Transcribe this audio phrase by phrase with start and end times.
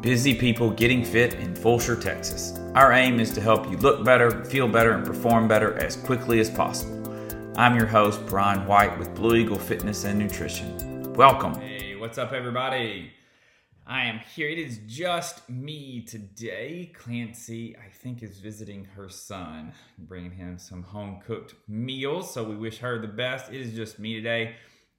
[0.00, 2.58] busy people getting fit in Fulshear, Texas.
[2.74, 6.40] Our aim is to help you look better, feel better, and perform better as quickly
[6.40, 6.96] as possible.
[7.56, 11.12] I'm your host, Bryan White with Blue Eagle Fitness and Nutrition.
[11.12, 11.54] Welcome.
[11.60, 13.12] Hey, what's up, everybody?
[13.86, 14.48] I am here.
[14.48, 16.92] It is just me today.
[16.94, 22.32] Clancy, I think, is visiting her son, bringing him some home cooked meals.
[22.32, 23.52] So we wish her the best.
[23.52, 24.54] It is just me today.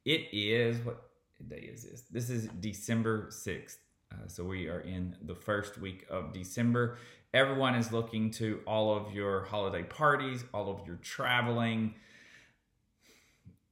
[0.05, 1.09] It is, what
[1.47, 2.03] day is this?
[2.11, 3.77] This is December 6th.
[4.11, 6.97] Uh, so we are in the first week of December.
[7.33, 11.95] Everyone is looking to all of your holiday parties, all of your traveling.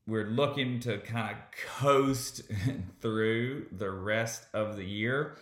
[0.07, 1.37] We're looking to kind of
[1.79, 2.41] coast
[3.01, 5.35] through the rest of the year.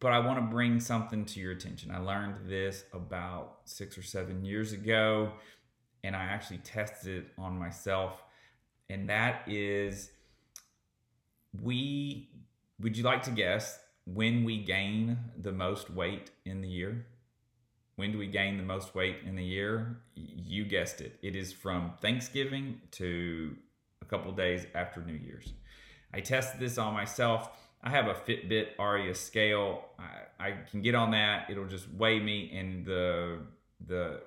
[0.00, 1.90] But I want to bring something to your attention.
[1.90, 5.32] I learned this about six or seven years ago,
[6.04, 8.22] and I actually tested it on myself.
[8.90, 10.10] And that is
[11.62, 12.28] we
[12.80, 17.06] would you like to guess when we gain the most weight in the year?
[17.96, 19.98] When do we gain the most weight in the year?
[20.14, 21.18] You guessed it.
[21.20, 23.56] It is from Thanksgiving to
[24.00, 25.52] a couple days after New Year's.
[26.14, 27.50] I tested this on myself.
[27.82, 29.84] I have a Fitbit Aria scale.
[29.98, 31.50] I, I can get on that.
[31.50, 33.40] It'll just weigh me, and the
[33.86, 34.20] the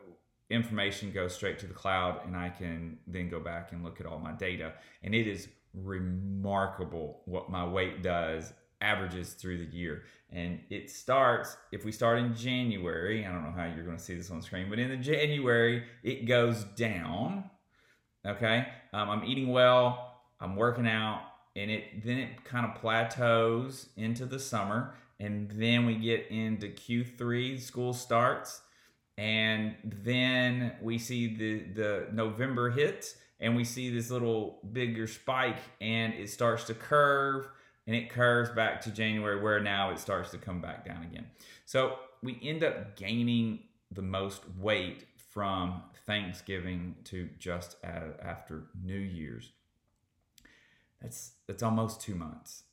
[0.49, 4.05] information goes straight to the cloud, and I can then go back and look at
[4.05, 4.73] all my data.
[5.03, 10.03] And it is remarkable what my weight does averages through the year.
[10.31, 14.03] And it starts if we start in january i don't know how you're going to
[14.03, 17.49] see this on screen but in the january it goes down
[18.25, 18.67] okay?
[18.93, 21.21] Um, i'm eating well i'm working out
[21.57, 26.67] and it then it kind of plateaus into the summer and then we get into
[26.67, 28.61] q3 school starts
[29.17, 35.59] and then we see the the november hits and we see this little bigger spike
[35.81, 37.47] and it starts to curve
[37.87, 41.25] and it curves back to January where now it starts to come back down again.
[41.65, 43.59] So we end up gaining
[43.91, 49.51] the most weight from Thanksgiving to just after New Year's.
[51.01, 52.63] That's that's almost two months.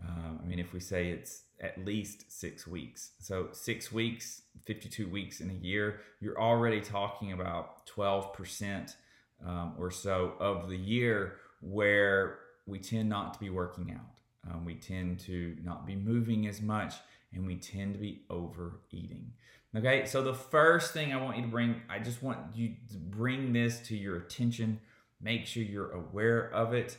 [0.00, 5.08] Um, I mean, if we say it's at least six weeks, so six weeks, fifty-two
[5.08, 8.96] weeks in a year, you're already talking about twelve percent
[9.44, 14.52] um, or so of the year where we tend not to be working out.
[14.52, 16.94] Um, we tend to not be moving as much
[17.32, 19.32] and we tend to be overeating.
[19.76, 22.96] Okay, so the first thing I want you to bring, I just want you to
[22.96, 24.78] bring this to your attention.
[25.20, 26.96] Make sure you're aware of it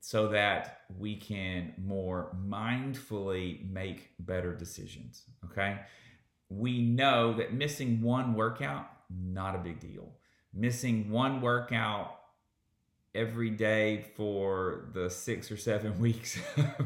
[0.00, 5.22] so that we can more mindfully make better decisions.
[5.44, 5.78] Okay,
[6.48, 10.12] we know that missing one workout, not a big deal
[10.52, 12.16] missing one workout
[13.14, 16.38] every day for the six or seven weeks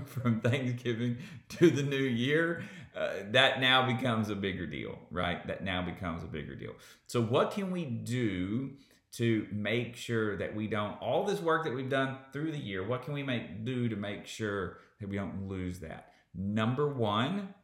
[0.06, 1.18] from Thanksgiving
[1.50, 2.62] to the new year,
[2.96, 5.46] uh, that now becomes a bigger deal, right?
[5.46, 6.72] That now becomes a bigger deal.
[7.06, 8.70] So, what can we do
[9.12, 12.86] to make sure that we don't, all this work that we've done through the year,
[12.86, 16.12] what can we make do to make sure that we don't lose that?
[16.34, 17.54] Number one,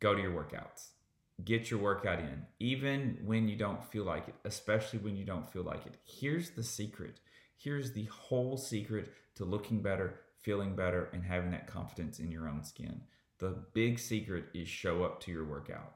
[0.00, 0.88] go to your workouts
[1.44, 5.50] get your workout in, even when you don't feel like it, especially when you don't
[5.50, 5.96] feel like it.
[6.04, 7.20] Here's the secret.
[7.56, 12.48] Here's the whole secret to looking better, feeling better, and having that confidence in your
[12.48, 13.02] own skin.
[13.38, 15.94] The big secret is show up to your workout,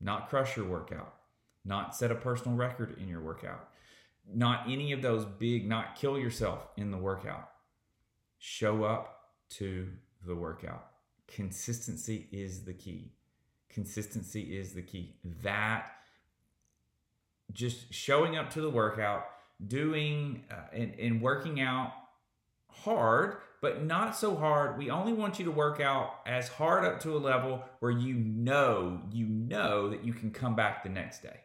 [0.00, 1.14] not crush your workout,
[1.64, 3.68] not set a personal record in your workout,
[4.26, 7.48] not any of those big, not kill yourself in the workout.
[8.38, 9.88] Show up to
[10.26, 10.86] the workout.
[11.26, 13.12] Consistency is the key
[13.68, 15.16] consistency is the key.
[15.42, 15.90] That
[17.52, 19.26] just showing up to the workout,
[19.66, 21.92] doing uh, and, and working out
[22.70, 24.78] hard, but not so hard.
[24.78, 28.14] We only want you to work out as hard up to a level where you
[28.14, 31.40] know, you know that you can come back the next day.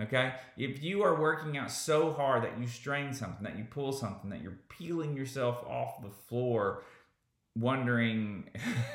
[0.00, 0.34] Okay?
[0.56, 4.30] If you are working out so hard that you strain something, that you pull something,
[4.30, 6.82] that you're peeling yourself off the floor,
[7.56, 8.50] wondering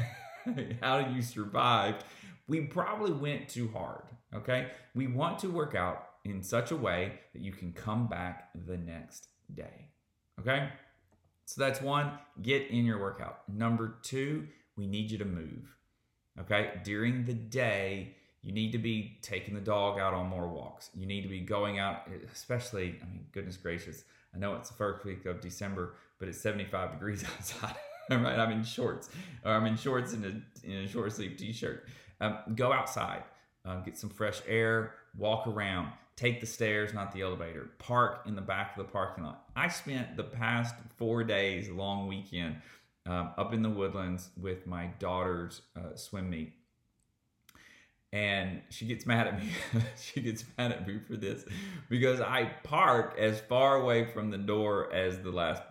[0.81, 2.03] how you survived,
[2.49, 4.03] we probably went too hard.
[4.33, 4.67] Okay.
[4.95, 8.77] We want to work out in such a way that you can come back the
[8.77, 9.89] next day.
[10.39, 10.69] Okay.
[11.45, 12.11] So that's one,
[12.41, 13.47] get in your workout.
[13.47, 15.75] Number two, we need you to move.
[16.39, 16.71] Okay.
[16.83, 20.89] During the day, you need to be taking the dog out on more walks.
[20.95, 24.03] You need to be going out, especially, I mean, goodness gracious,
[24.33, 27.75] I know it's the first week of December, but it's 75 degrees outside.
[28.09, 28.39] right?
[28.39, 29.09] I'm in shorts,
[29.43, 31.87] or I'm in shorts and a, in a short sleeve t shirt.
[32.21, 33.23] Um, go outside,
[33.65, 38.35] um, get some fresh air, walk around, take the stairs, not the elevator, park in
[38.35, 39.43] the back of the parking lot.
[39.55, 42.57] I spent the past four days, long weekend,
[43.05, 46.53] um, up in the woodlands with my daughter's uh, swim meet.
[48.11, 49.49] And she gets mad at me.
[50.01, 51.45] she gets mad at me for this
[51.89, 55.61] because I park as far away from the door as the last.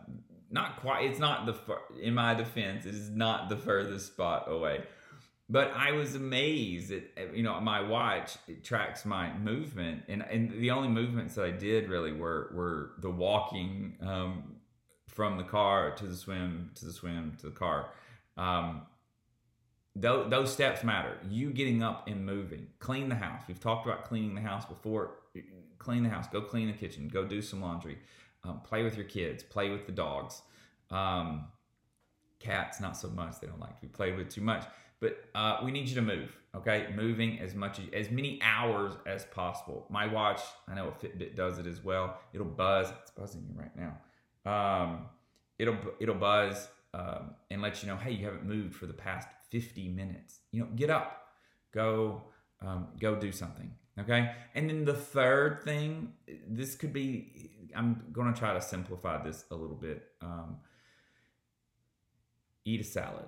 [0.50, 1.10] Not quite.
[1.10, 1.56] It's not the.
[2.00, 4.84] In my defense, it is not the furthest spot away
[5.50, 10.50] but I was amazed that you know my watch it tracks my movement, and and
[10.50, 14.56] the only movements that I did really were were the walking um,
[15.06, 17.90] from the car to the swim to the swim to the car.
[18.36, 18.82] Um,
[19.96, 21.16] those, those steps matter.
[21.28, 23.42] You getting up and moving, clean the house.
[23.48, 25.14] We've talked about cleaning the house before.
[25.78, 26.26] Clean the house.
[26.30, 27.08] Go clean the kitchen.
[27.08, 27.98] Go do some laundry.
[28.44, 29.42] Um, play with your kids.
[29.42, 30.42] Play with the dogs.
[30.90, 31.46] Um,
[32.38, 33.40] cats, not so much.
[33.40, 34.64] They don't like to be played with too much
[35.00, 36.88] but uh, we need you to move, okay?
[36.94, 39.86] Moving as much as, as many hours as possible.
[39.90, 42.18] My watch, I know a Fitbit does it as well.
[42.32, 42.92] It'll buzz.
[43.02, 43.98] It's buzzing me right now.
[44.50, 45.06] Um,
[45.58, 49.28] it'll it'll buzz um, and let you know, hey, you haven't moved for the past
[49.50, 50.40] 50 minutes.
[50.50, 51.28] You know, get up,
[51.72, 52.22] go
[52.60, 54.32] um, go do something, okay?
[54.54, 56.12] And then the third thing,
[56.48, 57.50] this could be.
[57.76, 60.02] I'm going to try to simplify this a little bit.
[60.22, 60.56] Um,
[62.64, 63.26] eat a salad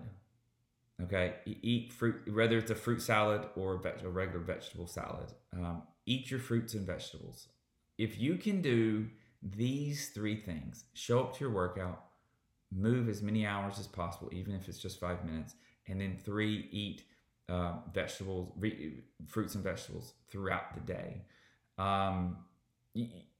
[1.04, 5.32] Okay, eat fruit, whether it's a fruit salad or a, veg- a regular vegetable salad.
[5.54, 7.48] Um, eat your fruits and vegetables.
[7.96, 9.06] If you can do
[9.42, 12.04] these three things, show up to your workout,
[12.70, 15.54] move as many hours as possible, even if it's just five minutes,
[15.86, 17.04] and then three, eat
[17.48, 21.22] uh, vegetables, re- fruits and vegetables throughout the day.
[21.78, 22.36] Um,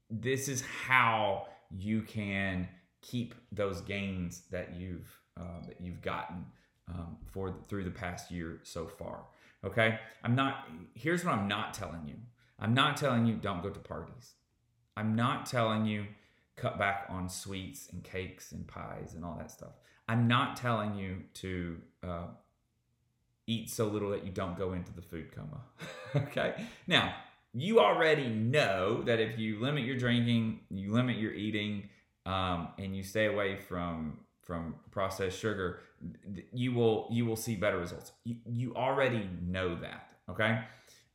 [0.09, 2.69] this is how you can
[3.03, 5.09] keep those gains that you've
[5.39, 6.45] uh, that you've gotten
[6.93, 9.25] um, for through the past year so far.
[9.65, 10.69] Okay, I'm not.
[10.95, 12.17] Here's what I'm not telling you.
[12.59, 14.35] I'm not telling you don't go to parties.
[14.97, 16.07] I'm not telling you
[16.57, 19.73] cut back on sweets and cakes and pies and all that stuff.
[20.09, 22.27] I'm not telling you to uh,
[23.47, 25.61] eat so little that you don't go into the food coma.
[26.29, 27.15] okay, now
[27.55, 31.89] you already know that if you limit your drinking, you limit your eating,
[32.27, 34.19] um, and you stay away from
[34.51, 35.79] from processed sugar,
[36.53, 38.11] you will you will see better results.
[38.25, 40.63] You, you already know that, okay?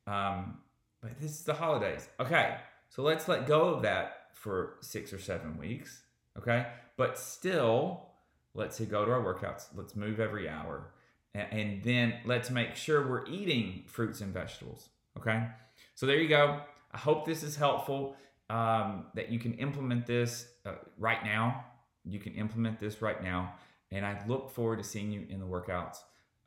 [0.07, 0.59] Um,
[1.01, 2.55] but this is the holidays, okay?
[2.87, 6.03] So let's let go of that for six or seven weeks,
[6.37, 6.67] okay?
[6.95, 8.05] But still,
[8.53, 9.65] let's say go to our workouts.
[9.75, 10.93] Let's move every hour,
[11.33, 15.47] and, then let's make sure we're eating fruits and vegetables, okay?
[15.93, 16.61] So there you go.
[16.93, 18.15] I hope this is helpful.
[18.49, 21.65] Um, that you can implement this uh, right now
[22.05, 23.53] you can implement this right now.
[23.91, 25.97] And I look forward to seeing you in the workouts.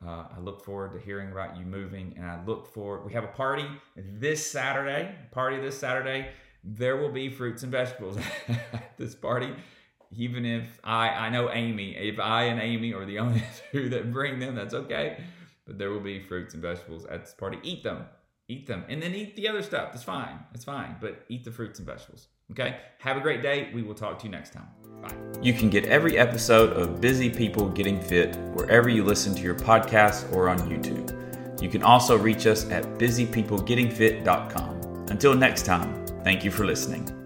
[0.05, 3.05] Uh, I look forward to hearing about you moving, and I look forward.
[3.05, 3.65] We have a party
[3.95, 5.13] this Saturday.
[5.31, 6.29] Party this Saturday.
[6.63, 8.17] There will be fruits and vegetables
[8.47, 9.53] at this party.
[10.11, 14.11] Even if I, I know Amy, if I and Amy are the only two that
[14.11, 15.21] bring them, that's okay.
[15.65, 17.59] But there will be fruits and vegetables at this party.
[17.63, 18.05] Eat them,
[18.49, 19.93] eat them, and then eat the other stuff.
[19.93, 20.39] That's fine.
[20.53, 20.97] It's fine.
[20.99, 22.27] But eat the fruits and vegetables.
[22.51, 22.75] Okay.
[22.97, 23.69] Have a great day.
[23.73, 24.67] We will talk to you next time.
[25.01, 25.13] Bye.
[25.41, 29.55] You can get every episode of Busy People Getting Fit wherever you listen to your
[29.55, 31.15] podcast or on YouTube.
[31.61, 35.05] You can also reach us at busypeoplegettingfit.com.
[35.09, 37.18] Until next time, thank you for listening.